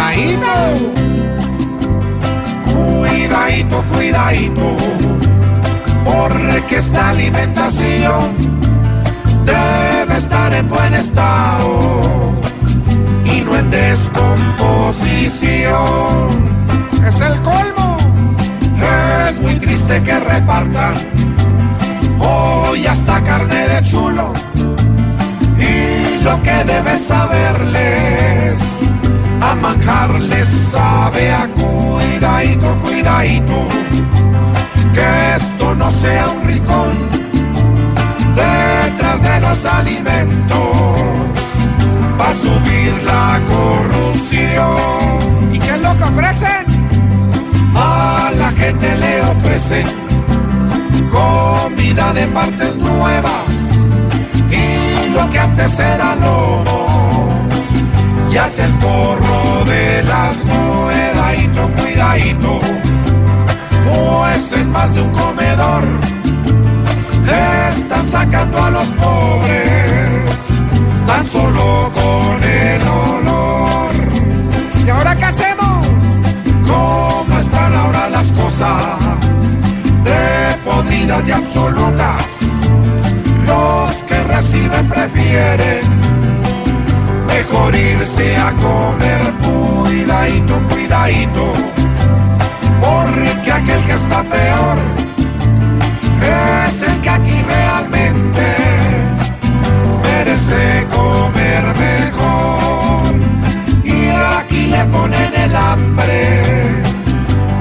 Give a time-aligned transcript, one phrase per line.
[0.00, 0.48] cuidadito.
[2.72, 4.76] Cuidadito, cuidadito.
[6.04, 8.36] Porque esta alimentación
[9.44, 12.32] debe estar en buen estado
[13.24, 16.50] y no en descomposición.
[17.06, 17.96] Es el colmo.
[19.28, 20.94] Es muy triste que repartan
[22.18, 24.32] hoy hasta carne de chulo.
[25.58, 27.49] Y lo que debes saberles,
[30.00, 33.66] manjarles sabe a cuidadito, cuidadito.
[34.92, 36.94] Que esto no sea un rincón
[38.34, 40.58] detrás de los alimentos.
[42.18, 45.52] Va a subir la corrupción.
[45.52, 46.66] ¿Y qué es lo que ofrecen?
[47.74, 49.86] A la gente le ofrecen
[51.10, 53.48] comida de partes nuevas
[54.50, 56.79] y lo que antes era lobo
[58.30, 62.60] ya es el forro de las cuidadito, cuidadito
[63.84, 65.82] pues en más de un comedor
[67.68, 70.62] están sacando a los pobres
[71.06, 73.94] tan solo con el olor
[74.86, 75.88] ¿Y ahora qué hacemos?
[76.66, 78.98] cómo están ahora las cosas
[80.04, 82.26] de podridas y absolutas.
[83.46, 86.09] Los que reciben prefieren
[87.70, 91.52] mejor irse a comer cuidadito, cuidadito,
[92.80, 94.76] porque aquel que está peor
[96.66, 98.42] es el que aquí realmente
[100.02, 103.14] merece comer mejor.
[103.84, 106.40] Y aquí le ponen el hambre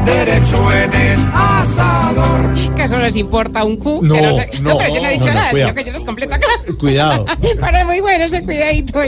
[0.05, 2.53] derecho en el asador.
[2.75, 3.99] Que eso les importa un cu.
[4.03, 5.69] No, no, sé- no, pero yo no he dicho no, no, nada, cuidado.
[5.71, 6.47] sino que yo les completo acá.
[6.79, 7.25] Cuidado.
[7.41, 8.99] Pero es muy bueno ese cuidadito.